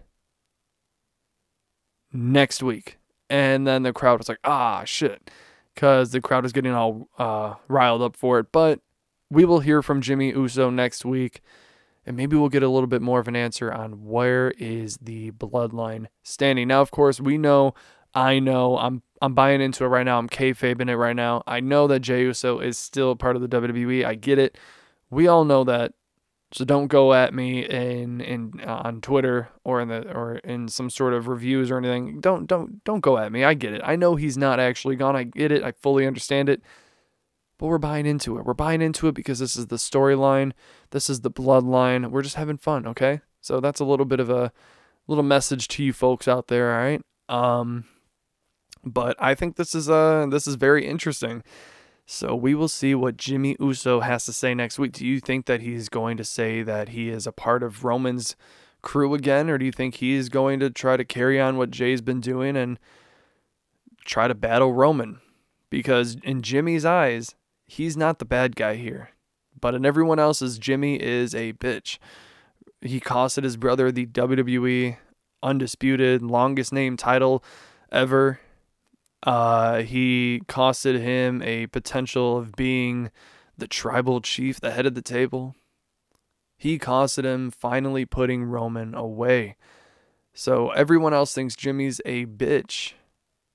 next 2.11 2.63
week. 2.63 2.97
And 3.29 3.65
then 3.65 3.83
the 3.83 3.93
crowd 3.93 4.19
was 4.19 4.29
like, 4.29 4.39
ah, 4.43 4.83
shit 4.85 5.31
because 5.75 6.11
the 6.11 6.21
crowd 6.21 6.45
is 6.45 6.53
getting 6.53 6.71
all 6.71 7.09
uh, 7.19 7.55
riled 7.67 8.01
up 8.01 8.15
for 8.15 8.39
it. 8.39 8.51
But 8.51 8.79
we 9.29 9.45
will 9.45 9.59
hear 9.59 9.81
from 9.81 10.01
Jimmy 10.01 10.29
Uso 10.29 10.69
next 10.69 11.05
week, 11.05 11.41
and 12.05 12.17
maybe 12.17 12.35
we'll 12.37 12.49
get 12.49 12.63
a 12.63 12.69
little 12.69 12.87
bit 12.87 13.01
more 13.01 13.19
of 13.19 13.27
an 13.27 13.35
answer 13.35 13.71
on 13.71 14.05
where 14.05 14.51
is 14.51 14.97
the 14.97 15.31
bloodline 15.31 16.07
standing. 16.23 16.69
Now, 16.69 16.81
of 16.81 16.91
course, 16.91 17.19
we 17.19 17.37
know, 17.37 17.73
I 18.13 18.39
know, 18.39 18.77
I'm 18.77 19.03
I'm 19.25 19.33
buying 19.33 19.61
into 19.61 19.83
it 19.83 19.87
right 19.87 20.03
now. 20.03 20.19
I'm 20.19 20.29
kayfabing 20.29 20.89
it 20.89 20.97
right 20.97 21.15
now. 21.15 21.43
I 21.47 21.59
know 21.59 21.87
that 21.87 22.01
Jey 22.01 22.21
Uso 22.21 22.59
is 22.59 22.77
still 22.77 23.15
part 23.15 23.35
of 23.35 23.41
the 23.41 23.47
WWE. 23.49 24.05
I 24.05 24.15
get 24.15 24.39
it. 24.39 24.57
We 25.09 25.27
all 25.27 25.45
know 25.45 25.63
that 25.63 25.93
so 26.51 26.63
don't 26.63 26.87
go 26.87 27.13
at 27.13 27.33
me 27.33 27.65
in 27.65 28.21
in 28.21 28.61
uh, 28.65 28.83
on 28.85 29.01
Twitter 29.01 29.49
or 29.63 29.81
in 29.81 29.89
the 29.89 30.09
or 30.15 30.37
in 30.37 30.67
some 30.67 30.89
sort 30.89 31.13
of 31.13 31.27
reviews 31.27 31.71
or 31.71 31.77
anything. 31.77 32.21
Don't 32.21 32.45
don't 32.47 32.83
don't 32.83 33.01
go 33.01 33.17
at 33.17 33.31
me. 33.31 33.43
I 33.43 33.55
get 33.55 33.73
it. 33.73 33.81
I 33.83 33.95
know 33.95 34.15
he's 34.15 34.37
not 34.37 34.59
actually 34.59 34.95
gone. 34.95 35.15
I 35.15 35.23
get 35.23 35.51
it. 35.51 35.63
I 35.63 35.71
fully 35.71 36.05
understand 36.05 36.47
it. 36.47 36.61
But 37.57 37.67
we're 37.67 37.77
buying 37.77 38.05
into 38.05 38.37
it. 38.37 38.45
We're 38.45 38.53
buying 38.53 38.81
into 38.81 39.07
it 39.07 39.15
because 39.15 39.39
this 39.39 39.55
is 39.55 39.67
the 39.67 39.77
storyline. 39.77 40.51
This 40.91 41.09
is 41.09 41.21
the 41.21 41.31
bloodline. 41.31 42.11
We're 42.11 42.21
just 42.21 42.35
having 42.35 42.57
fun, 42.57 42.85
okay? 42.87 43.21
So 43.41 43.59
that's 43.59 43.79
a 43.79 43.85
little 43.85 44.05
bit 44.05 44.19
of 44.19 44.29
a 44.29 44.51
little 45.07 45.23
message 45.23 45.67
to 45.69 45.83
you 45.83 45.93
folks 45.93 46.27
out 46.27 46.47
there, 46.47 46.73
all 46.73 46.85
right? 46.85 47.01
Um 47.27 47.85
But 48.85 49.15
I 49.19 49.33
think 49.33 49.55
this 49.55 49.73
is 49.73 49.89
uh 49.89 50.27
this 50.29 50.47
is 50.47 50.55
very 50.55 50.85
interesting. 50.85 51.43
So 52.05 52.35
we 52.35 52.53
will 52.53 52.67
see 52.67 52.93
what 52.93 53.17
Jimmy 53.17 53.57
Uso 53.59 54.01
has 54.01 54.25
to 54.25 54.33
say 54.33 54.53
next 54.53 54.77
week. 54.77 54.91
Do 54.91 55.05
you 55.05 55.19
think 55.19 55.47
that 55.47 55.61
he's 55.61 55.89
going 55.89 56.17
to 56.17 56.23
say 56.23 56.61
that 56.61 56.89
he 56.89 57.09
is 57.09 57.25
a 57.25 57.31
part 57.31 57.63
of 57.63 57.83
Roman's 57.83 58.35
crew 58.83 59.15
again, 59.15 59.49
or 59.49 59.57
do 59.57 59.65
you 59.65 59.71
think 59.71 59.95
he 59.95 60.13
is 60.13 60.29
going 60.29 60.59
to 60.59 60.69
try 60.69 60.97
to 60.97 61.03
carry 61.03 61.41
on 61.41 61.57
what 61.57 61.71
Jey's 61.71 62.01
been 62.01 62.21
doing 62.21 62.55
and 62.55 62.79
try 64.05 64.27
to 64.27 64.35
battle 64.35 64.71
Roman? 64.71 65.19
Because 65.71 66.15
in 66.23 66.43
Jimmy's 66.43 66.85
eyes, 66.85 67.33
he's 67.65 67.97
not 67.97 68.19
the 68.19 68.25
bad 68.25 68.55
guy 68.55 68.75
here. 68.75 69.09
But 69.59 69.73
in 69.73 69.83
everyone 69.83 70.19
else's, 70.19 70.59
Jimmy 70.59 71.01
is 71.01 71.33
a 71.33 71.53
bitch. 71.53 71.97
He 72.81 72.99
costed 72.99 73.43
his 73.43 73.57
brother 73.57 73.91
the 73.91 74.05
WWE 74.05 74.97
undisputed 75.41 76.21
longest 76.21 76.71
name 76.71 76.97
title 76.97 77.43
ever 77.91 78.39
uh, 79.25 79.81
he 79.81 80.41
costed 80.47 81.01
him 81.01 81.41
a 81.41 81.67
potential 81.67 82.37
of 82.37 82.53
being 82.53 83.11
the 83.57 83.67
tribal 83.67 84.21
chief, 84.21 84.59
the 84.59 84.71
head 84.71 84.85
of 84.85 84.95
the 84.95 85.01
table. 85.01 85.55
He 86.57 86.77
costed 86.77 87.23
him 87.23 87.51
finally 87.51 88.05
putting 88.05 88.45
Roman 88.45 88.93
away. 88.93 89.55
So 90.33 90.69
everyone 90.71 91.13
else 91.13 91.33
thinks 91.33 91.55
Jimmy's 91.55 91.99
a 92.05 92.25
bitch. 92.25 92.93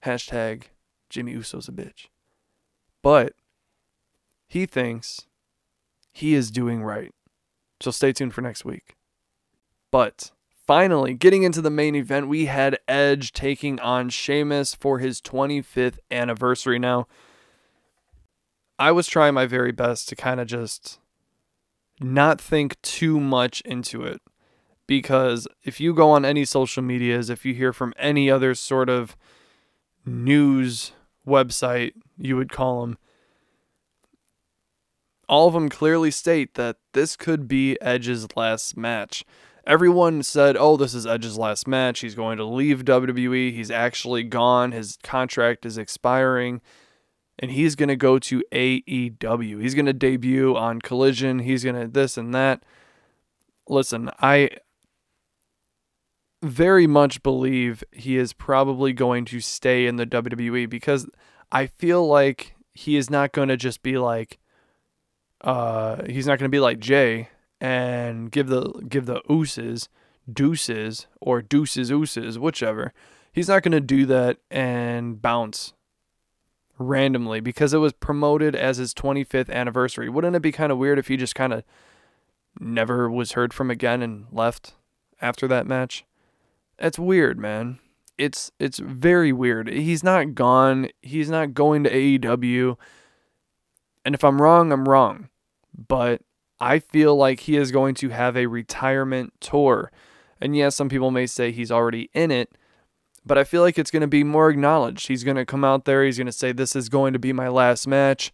Hashtag 0.04 0.64
Jimmy 1.08 1.32
Uso's 1.32 1.68
a 1.68 1.72
bitch. 1.72 2.06
But 3.02 3.34
he 4.48 4.66
thinks 4.66 5.26
he 6.12 6.34
is 6.34 6.50
doing 6.50 6.82
right. 6.82 7.14
So 7.80 7.90
stay 7.90 8.12
tuned 8.12 8.34
for 8.34 8.40
next 8.40 8.64
week. 8.64 8.96
But 9.90 10.32
finally, 10.70 11.14
getting 11.14 11.42
into 11.42 11.60
the 11.60 11.68
main 11.68 11.96
event, 11.96 12.28
we 12.28 12.46
had 12.46 12.78
Edge 12.86 13.32
taking 13.32 13.80
on 13.80 14.08
Sheamus 14.08 14.72
for 14.72 15.00
his 15.00 15.20
25th 15.20 15.98
anniversary. 16.12 16.78
Now, 16.78 17.08
I 18.78 18.92
was 18.92 19.08
trying 19.08 19.34
my 19.34 19.46
very 19.46 19.72
best 19.72 20.08
to 20.10 20.14
kind 20.14 20.38
of 20.38 20.46
just 20.46 21.00
not 22.00 22.40
think 22.40 22.80
too 22.82 23.18
much 23.18 23.62
into 23.62 24.04
it. 24.04 24.20
Because 24.86 25.48
if 25.64 25.80
you 25.80 25.92
go 25.92 26.12
on 26.12 26.24
any 26.24 26.44
social 26.44 26.84
medias, 26.84 27.30
if 27.30 27.44
you 27.44 27.52
hear 27.52 27.72
from 27.72 27.92
any 27.98 28.30
other 28.30 28.54
sort 28.54 28.88
of 28.88 29.16
news 30.06 30.92
website, 31.26 31.94
you 32.16 32.36
would 32.36 32.52
call 32.52 32.82
them, 32.82 32.96
all 35.28 35.48
of 35.48 35.54
them 35.54 35.68
clearly 35.68 36.12
state 36.12 36.54
that 36.54 36.76
this 36.92 37.16
could 37.16 37.48
be 37.48 37.76
Edge's 37.82 38.36
last 38.36 38.76
match 38.76 39.24
everyone 39.66 40.22
said, 40.22 40.56
"Oh, 40.58 40.76
this 40.76 40.94
is 40.94 41.06
Edge's 41.06 41.38
last 41.38 41.66
match. 41.66 42.00
He's 42.00 42.14
going 42.14 42.38
to 42.38 42.44
leave 42.44 42.84
WWE. 42.84 43.52
He's 43.52 43.70
actually 43.70 44.22
gone. 44.22 44.72
His 44.72 44.98
contract 45.02 45.64
is 45.66 45.78
expiring." 45.78 46.60
And 47.42 47.50
he's 47.50 47.74
going 47.74 47.88
to 47.88 47.96
go 47.96 48.18
to 48.18 48.42
AEW. 48.52 49.62
He's 49.62 49.74
going 49.74 49.86
to 49.86 49.94
debut 49.94 50.54
on 50.54 50.82
Collision. 50.82 51.38
He's 51.38 51.64
going 51.64 51.80
to 51.80 51.88
this 51.88 52.18
and 52.18 52.34
that. 52.34 52.62
Listen, 53.66 54.10
I 54.20 54.50
very 56.42 56.86
much 56.86 57.22
believe 57.22 57.84
he 57.92 58.16
is 58.16 58.32
probably 58.32 58.92
going 58.92 59.24
to 59.26 59.40
stay 59.40 59.86
in 59.86 59.96
the 59.96 60.06
WWE 60.06 60.68
because 60.68 61.06
I 61.52 61.66
feel 61.66 62.06
like 62.06 62.54
he 62.72 62.96
is 62.96 63.10
not 63.10 63.32
going 63.32 63.48
to 63.48 63.56
just 63.56 63.82
be 63.82 63.98
like 63.98 64.38
uh 65.42 66.04
he's 66.04 66.26
not 66.26 66.38
going 66.38 66.48
to 66.48 66.54
be 66.54 66.60
like 66.60 66.78
Jey 66.78 67.28
and 67.60 68.30
give 68.30 68.48
the 68.48 68.70
give 68.88 69.06
the 69.06 69.22
ooses 69.30 69.88
deuces 70.32 71.06
or 71.20 71.42
deuces 71.42 71.90
ooses, 71.90 72.38
whichever. 72.38 72.92
He's 73.32 73.48
not 73.48 73.62
going 73.62 73.72
to 73.72 73.80
do 73.80 74.06
that 74.06 74.38
and 74.50 75.20
bounce 75.20 75.72
randomly 76.78 77.40
because 77.40 77.74
it 77.74 77.78
was 77.78 77.92
promoted 77.92 78.56
as 78.56 78.78
his 78.78 78.94
25th 78.94 79.50
anniversary. 79.50 80.08
Wouldn't 80.08 80.34
it 80.34 80.42
be 80.42 80.52
kind 80.52 80.72
of 80.72 80.78
weird 80.78 80.98
if 80.98 81.08
he 81.08 81.16
just 81.16 81.34
kind 81.34 81.52
of 81.52 81.62
never 82.58 83.10
was 83.10 83.32
heard 83.32 83.52
from 83.52 83.70
again 83.70 84.02
and 84.02 84.26
left 84.32 84.74
after 85.20 85.46
that 85.48 85.66
match? 85.66 86.04
That's 86.78 86.98
weird, 86.98 87.38
man. 87.38 87.78
It's 88.18 88.50
it's 88.58 88.78
very 88.78 89.32
weird. 89.32 89.68
He's 89.68 90.02
not 90.02 90.34
gone. 90.34 90.88
He's 91.00 91.30
not 91.30 91.54
going 91.54 91.84
to 91.84 91.90
AEW. 91.90 92.76
And 94.04 94.14
if 94.14 94.24
I'm 94.24 94.40
wrong, 94.42 94.72
I'm 94.72 94.88
wrong. 94.88 95.28
But 95.88 96.22
I 96.60 96.78
feel 96.78 97.16
like 97.16 97.40
he 97.40 97.56
is 97.56 97.72
going 97.72 97.94
to 97.96 98.10
have 98.10 98.36
a 98.36 98.46
retirement 98.46 99.32
tour. 99.40 99.90
And 100.40 100.56
yes, 100.56 100.76
some 100.76 100.88
people 100.88 101.10
may 101.10 101.26
say 101.26 101.52
he's 101.52 101.70
already 101.70 102.10
in 102.12 102.30
it, 102.30 102.52
but 103.24 103.38
I 103.38 103.44
feel 103.44 103.62
like 103.62 103.78
it's 103.78 103.90
going 103.90 104.02
to 104.02 104.06
be 104.06 104.24
more 104.24 104.50
acknowledged. 104.50 105.08
He's 105.08 105.24
going 105.24 105.36
to 105.36 105.46
come 105.46 105.64
out 105.64 105.84
there, 105.84 106.04
he's 106.04 106.18
going 106.18 106.26
to 106.26 106.32
say, 106.32 106.52
This 106.52 106.76
is 106.76 106.88
going 106.88 107.12
to 107.12 107.18
be 107.18 107.32
my 107.32 107.48
last 107.48 107.86
match. 107.86 108.32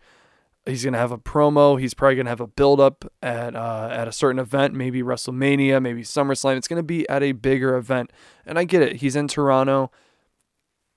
He's 0.65 0.83
going 0.83 0.95
to 0.95 0.99
have 0.99 1.13
a 1.13 1.19
promo. 1.19 1.81
He's 1.81 1.95
probably 1.95 2.17
going 2.17 2.27
to 2.27 2.31
have 2.31 2.41
a 2.41 2.49
build 2.49 2.81
up 2.81 3.05
at, 3.23 3.55
uh, 3.55 3.89
at 3.93 4.09
a 4.09 4.13
certain 4.13 4.41
event, 4.41 4.75
maybe 4.75 5.01
WrestleMania, 5.01 5.81
maybe 5.81 6.03
SummerSlam. 6.03 6.57
It's 6.57 6.67
going 6.67 6.79
to 6.79 6.83
be 6.83 7.09
at 7.09 7.23
a 7.23 7.31
bigger 7.31 7.77
event. 7.77 8.13
And 8.45 8.59
I 8.59 8.65
get 8.65 8.83
it. 8.83 8.97
He's 8.97 9.15
in 9.15 9.29
Toronto, 9.29 9.93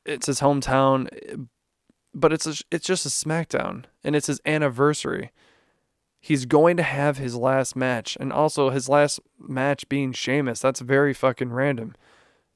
it's 0.06 0.26
his 0.26 0.40
hometown, 0.40 1.48
but 2.16 2.34
it's, 2.34 2.48
a, 2.48 2.56
it's 2.72 2.88
just 2.88 3.06
a 3.06 3.10
SmackDown, 3.10 3.86
and 4.04 4.16
it's 4.16 4.26
his 4.26 4.42
anniversary 4.44 5.32
he's 6.20 6.46
going 6.46 6.78
to 6.78 6.84
have 6.84 7.18
his 7.18 7.36
last 7.36 7.76
match, 7.76 8.18
and 8.20 8.32
also 8.32 8.70
his 8.70 8.90
last 8.90 9.20
match 9.40 9.88
being 9.90 10.12
Sheamus. 10.12 10.60
That's 10.60 10.80
very 10.80 11.14
fucking 11.14 11.52
random. 11.52 11.96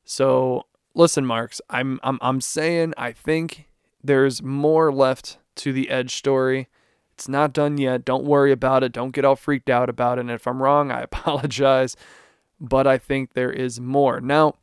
So 0.04 0.66
listen, 0.94 1.26
Marks, 1.26 1.62
I'm 1.70 2.00
I'm 2.04 2.20
I'm 2.22 2.42
saying 2.42 2.94
I 2.98 3.12
think 3.12 3.70
there's 4.04 4.42
more 4.44 4.92
left 4.92 5.38
to 5.56 5.72
the 5.72 5.90
Edge 5.90 6.16
story. 6.16 6.68
It's 7.14 7.30
not 7.30 7.54
done 7.54 7.78
yet. 7.78 8.06
Don't 8.06 8.26
worry 8.26 8.52
about 8.52 8.84
it. 8.84 8.92
Don't 8.92 9.12
get 9.12 9.24
all 9.24 9.36
freaked 9.36 9.70
out 9.70 9.90
about 9.90 10.18
it. 10.18 10.22
And 10.22 10.32
if 10.32 10.48
I'm 10.48 10.62
wrong, 10.62 10.92
I 10.92 11.02
apologize. 11.04 11.96
But 12.60 12.88
I 12.88 12.98
think 12.98 13.34
there 13.34 13.52
is 13.52 13.80
more. 13.80 14.20
Now, 14.22 14.56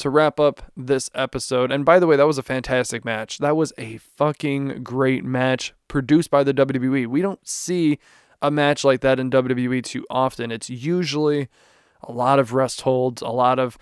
to 0.00 0.10
wrap 0.10 0.40
up 0.40 0.62
this 0.76 1.10
episode. 1.14 1.70
And 1.70 1.84
by 1.84 1.98
the 1.98 2.06
way, 2.06 2.16
that 2.16 2.26
was 2.26 2.38
a 2.38 2.42
fantastic 2.42 3.04
match. 3.04 3.38
That 3.38 3.56
was 3.56 3.72
a 3.78 3.98
fucking 3.98 4.82
great 4.82 5.24
match 5.24 5.74
produced 5.88 6.30
by 6.30 6.42
the 6.44 6.54
WWE. 6.54 7.06
We 7.06 7.22
don't 7.22 7.46
see 7.46 7.98
a 8.42 8.50
match 8.50 8.84
like 8.84 9.00
that 9.00 9.20
in 9.20 9.30
WWE 9.30 9.82
too 9.84 10.06
often. 10.10 10.50
It's 10.50 10.70
usually 10.70 11.48
a 12.02 12.12
lot 12.12 12.38
of 12.38 12.52
rest 12.52 12.82
holds, 12.82 13.22
a 13.22 13.28
lot 13.28 13.58
of 13.58 13.78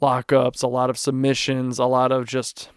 lockups, 0.00 0.62
a 0.62 0.68
lot 0.68 0.90
of 0.90 0.98
submissions, 0.98 1.78
a 1.78 1.86
lot 1.86 2.12
of 2.12 2.26
just 2.26 2.70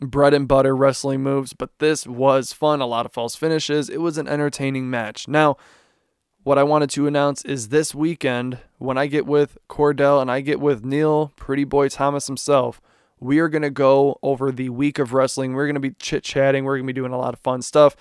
bread 0.00 0.34
and 0.34 0.46
butter 0.46 0.76
wrestling 0.76 1.22
moves. 1.22 1.52
But 1.52 1.78
this 1.78 2.06
was 2.06 2.52
fun, 2.52 2.80
a 2.80 2.86
lot 2.86 3.06
of 3.06 3.12
false 3.12 3.34
finishes. 3.34 3.88
It 3.88 4.00
was 4.00 4.18
an 4.18 4.28
entertaining 4.28 4.90
match. 4.90 5.28
Now, 5.28 5.56
what 6.48 6.56
I 6.56 6.62
wanted 6.62 6.88
to 6.90 7.06
announce 7.06 7.44
is 7.44 7.68
this 7.68 7.94
weekend, 7.94 8.56
when 8.78 8.96
I 8.96 9.06
get 9.06 9.26
with 9.26 9.58
Cordell 9.68 10.22
and 10.22 10.30
I 10.30 10.40
get 10.40 10.60
with 10.60 10.82
Neil, 10.82 11.30
Pretty 11.36 11.64
Boy 11.64 11.90
Thomas 11.90 12.26
himself, 12.26 12.80
we 13.20 13.38
are 13.38 13.50
going 13.50 13.60
to 13.60 13.68
go 13.68 14.18
over 14.22 14.50
the 14.50 14.70
week 14.70 14.98
of 14.98 15.12
wrestling. 15.12 15.52
We're 15.52 15.66
going 15.66 15.74
to 15.74 15.80
be 15.80 15.90
chit 15.90 16.24
chatting. 16.24 16.64
We're 16.64 16.78
going 16.78 16.86
to 16.86 16.94
be 16.94 16.98
doing 16.98 17.12
a 17.12 17.18
lot 17.18 17.34
of 17.34 17.40
fun 17.40 17.60
stuff. 17.60 17.94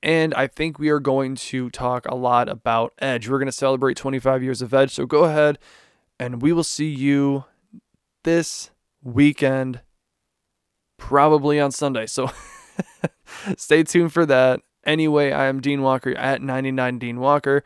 And 0.00 0.32
I 0.34 0.46
think 0.46 0.78
we 0.78 0.90
are 0.90 1.00
going 1.00 1.34
to 1.34 1.70
talk 1.70 2.06
a 2.06 2.14
lot 2.14 2.48
about 2.48 2.92
Edge. 3.00 3.28
We're 3.28 3.38
going 3.38 3.46
to 3.46 3.52
celebrate 3.52 3.96
25 3.96 4.44
years 4.44 4.62
of 4.62 4.72
Edge. 4.72 4.92
So 4.94 5.04
go 5.04 5.24
ahead 5.24 5.58
and 6.20 6.40
we 6.40 6.52
will 6.52 6.62
see 6.62 6.88
you 6.88 7.46
this 8.22 8.70
weekend, 9.02 9.80
probably 10.98 11.58
on 11.58 11.72
Sunday. 11.72 12.06
So 12.06 12.30
stay 13.56 13.82
tuned 13.82 14.12
for 14.12 14.24
that. 14.26 14.60
Anyway, 14.84 15.32
I 15.32 15.46
am 15.46 15.60
Dean 15.60 15.82
Walker 15.82 16.14
at 16.14 16.42
99 16.42 16.98
Dean 16.98 17.20
Walker. 17.20 17.62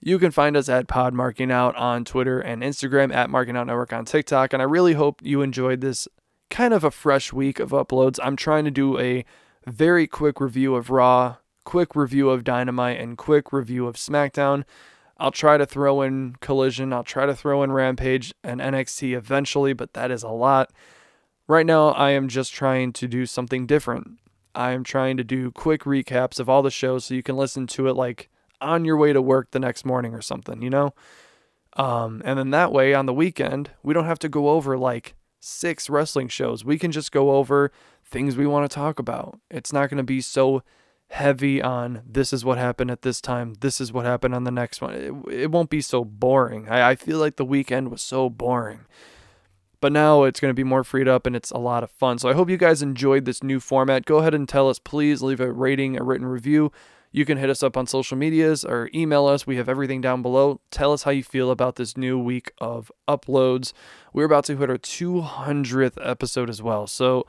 You 0.00 0.18
can 0.18 0.30
find 0.30 0.56
us 0.56 0.68
at 0.68 0.88
Pod 0.88 1.14
Marking 1.14 1.50
Out 1.50 1.74
on 1.76 2.04
Twitter 2.04 2.40
and 2.40 2.62
Instagram, 2.62 3.14
at 3.14 3.30
Marking 3.30 3.56
Out 3.56 3.66
Network 3.66 3.92
on 3.92 4.04
TikTok. 4.04 4.52
And 4.52 4.62
I 4.62 4.66
really 4.66 4.94
hope 4.94 5.20
you 5.22 5.42
enjoyed 5.42 5.80
this 5.80 6.06
kind 6.50 6.72
of 6.72 6.84
a 6.84 6.90
fresh 6.90 7.32
week 7.32 7.58
of 7.58 7.70
uploads. 7.70 8.18
I'm 8.22 8.36
trying 8.36 8.64
to 8.64 8.70
do 8.70 8.98
a 8.98 9.24
very 9.66 10.06
quick 10.06 10.40
review 10.40 10.74
of 10.74 10.90
Raw, 10.90 11.36
quick 11.64 11.96
review 11.96 12.30
of 12.30 12.44
Dynamite, 12.44 13.00
and 13.00 13.18
quick 13.18 13.52
review 13.52 13.86
of 13.86 13.96
SmackDown. 13.96 14.64
I'll 15.18 15.32
try 15.32 15.56
to 15.56 15.66
throw 15.66 16.02
in 16.02 16.36
Collision, 16.40 16.92
I'll 16.92 17.02
try 17.02 17.26
to 17.26 17.34
throw 17.34 17.62
in 17.62 17.72
Rampage 17.72 18.34
and 18.44 18.60
NXT 18.60 19.16
eventually, 19.16 19.72
but 19.72 19.94
that 19.94 20.10
is 20.10 20.22
a 20.22 20.28
lot. 20.28 20.70
Right 21.48 21.64
now, 21.64 21.88
I 21.88 22.10
am 22.10 22.28
just 22.28 22.52
trying 22.52 22.92
to 22.94 23.08
do 23.08 23.24
something 23.24 23.66
different. 23.66 24.18
I'm 24.56 24.82
trying 24.84 25.16
to 25.18 25.24
do 25.24 25.50
quick 25.50 25.82
recaps 25.82 26.40
of 26.40 26.48
all 26.48 26.62
the 26.62 26.70
shows 26.70 27.04
so 27.04 27.14
you 27.14 27.22
can 27.22 27.36
listen 27.36 27.66
to 27.68 27.88
it 27.88 27.94
like 27.94 28.30
on 28.60 28.84
your 28.84 28.96
way 28.96 29.12
to 29.12 29.20
work 29.20 29.50
the 29.50 29.60
next 29.60 29.84
morning 29.84 30.14
or 30.14 30.22
something, 30.22 30.62
you 30.62 30.70
know? 30.70 30.94
Um, 31.76 32.22
and 32.24 32.38
then 32.38 32.50
that 32.50 32.72
way 32.72 32.94
on 32.94 33.06
the 33.06 33.12
weekend, 33.12 33.70
we 33.82 33.92
don't 33.92 34.06
have 34.06 34.18
to 34.20 34.28
go 34.28 34.48
over 34.48 34.78
like 34.78 35.14
six 35.40 35.90
wrestling 35.90 36.28
shows. 36.28 36.64
We 36.64 36.78
can 36.78 36.90
just 36.90 37.12
go 37.12 37.32
over 37.32 37.70
things 38.04 38.36
we 38.36 38.46
want 38.46 38.68
to 38.68 38.74
talk 38.74 38.98
about. 38.98 39.38
It's 39.50 39.72
not 39.72 39.90
going 39.90 39.98
to 39.98 40.04
be 40.04 40.20
so 40.22 40.62
heavy 41.10 41.62
on 41.62 42.02
this 42.06 42.32
is 42.32 42.44
what 42.44 42.58
happened 42.58 42.90
at 42.90 43.02
this 43.02 43.20
time, 43.20 43.54
this 43.60 43.80
is 43.80 43.92
what 43.92 44.04
happened 44.04 44.34
on 44.34 44.44
the 44.44 44.50
next 44.50 44.80
one. 44.80 44.94
It, 44.94 45.32
it 45.32 45.50
won't 45.50 45.70
be 45.70 45.80
so 45.80 46.04
boring. 46.04 46.68
I, 46.68 46.90
I 46.90 46.94
feel 46.96 47.18
like 47.18 47.36
the 47.36 47.44
weekend 47.44 47.90
was 47.90 48.02
so 48.02 48.28
boring. 48.28 48.86
But 49.80 49.92
now 49.92 50.24
it's 50.24 50.40
going 50.40 50.50
to 50.50 50.54
be 50.54 50.64
more 50.64 50.84
freed 50.84 51.08
up 51.08 51.26
and 51.26 51.36
it's 51.36 51.50
a 51.50 51.58
lot 51.58 51.82
of 51.82 51.90
fun. 51.90 52.18
So 52.18 52.28
I 52.28 52.32
hope 52.32 52.48
you 52.48 52.56
guys 52.56 52.82
enjoyed 52.82 53.24
this 53.24 53.42
new 53.42 53.60
format. 53.60 54.04
Go 54.06 54.18
ahead 54.18 54.34
and 54.34 54.48
tell 54.48 54.68
us, 54.68 54.78
please 54.78 55.22
leave 55.22 55.40
a 55.40 55.52
rating, 55.52 55.98
a 55.98 56.02
written 56.02 56.26
review. 56.26 56.72
You 57.12 57.24
can 57.24 57.38
hit 57.38 57.48
us 57.48 57.62
up 57.62 57.76
on 57.76 57.86
social 57.86 58.16
medias 58.16 58.64
or 58.64 58.90
email 58.94 59.26
us. 59.26 59.46
We 59.46 59.56
have 59.56 59.68
everything 59.68 60.00
down 60.00 60.22
below. 60.22 60.60
Tell 60.70 60.92
us 60.92 61.04
how 61.04 61.10
you 61.10 61.22
feel 61.22 61.50
about 61.50 61.76
this 61.76 61.96
new 61.96 62.18
week 62.18 62.52
of 62.58 62.90
uploads. 63.08 63.72
We're 64.12 64.24
about 64.24 64.44
to 64.46 64.56
hit 64.56 64.68
our 64.68 64.76
200th 64.76 65.98
episode 66.02 66.50
as 66.50 66.60
well. 66.60 66.86
So 66.86 67.26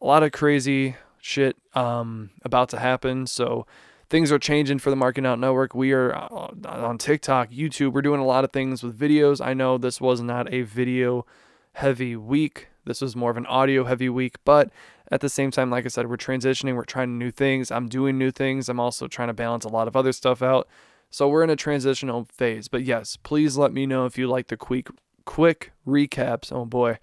a 0.00 0.06
lot 0.06 0.22
of 0.22 0.32
crazy 0.32 0.96
shit 1.20 1.56
um, 1.74 2.30
about 2.44 2.68
to 2.68 2.78
happen. 2.78 3.26
So 3.26 3.66
things 4.10 4.30
are 4.30 4.38
changing 4.38 4.78
for 4.78 4.90
the 4.90 4.96
Marking 4.96 5.26
Out 5.26 5.40
Network. 5.40 5.74
We 5.74 5.92
are 5.92 6.14
uh, 6.14 6.50
on 6.68 6.98
TikTok, 6.98 7.50
YouTube. 7.50 7.92
We're 7.92 8.02
doing 8.02 8.20
a 8.20 8.26
lot 8.26 8.44
of 8.44 8.52
things 8.52 8.82
with 8.82 8.98
videos. 8.98 9.44
I 9.44 9.54
know 9.54 9.78
this 9.78 10.00
was 10.00 10.20
not 10.20 10.52
a 10.52 10.62
video 10.62 11.26
heavy 11.74 12.16
week. 12.16 12.68
This 12.84 13.00
was 13.00 13.14
more 13.14 13.30
of 13.30 13.36
an 13.36 13.46
audio 13.46 13.84
heavy 13.84 14.08
week, 14.08 14.36
but 14.44 14.70
at 15.10 15.20
the 15.20 15.28
same 15.28 15.50
time, 15.50 15.70
like 15.70 15.84
I 15.84 15.88
said, 15.88 16.08
we're 16.08 16.16
transitioning, 16.16 16.74
we're 16.74 16.84
trying 16.84 17.18
new 17.18 17.30
things. 17.30 17.70
I'm 17.70 17.88
doing 17.88 18.18
new 18.18 18.30
things. 18.30 18.68
I'm 18.68 18.80
also 18.80 19.06
trying 19.06 19.28
to 19.28 19.34
balance 19.34 19.64
a 19.64 19.68
lot 19.68 19.88
of 19.88 19.96
other 19.96 20.12
stuff 20.12 20.42
out. 20.42 20.68
So 21.10 21.28
we're 21.28 21.44
in 21.44 21.50
a 21.50 21.56
transitional 21.56 22.24
phase. 22.24 22.68
But 22.68 22.84
yes, 22.84 23.16
please 23.16 23.56
let 23.56 23.72
me 23.72 23.86
know 23.86 24.06
if 24.06 24.18
you 24.18 24.26
like 24.26 24.48
the 24.48 24.56
quick 24.56 24.88
quick 25.24 25.72
recaps. 25.86 26.52
Oh 26.52 26.64
boy. 26.64 26.98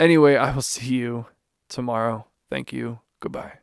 Anyway, 0.00 0.36
I 0.36 0.54
will 0.54 0.62
see 0.62 0.94
you 0.94 1.26
tomorrow. 1.68 2.26
Thank 2.50 2.72
you. 2.72 3.00
Goodbye. 3.20 3.61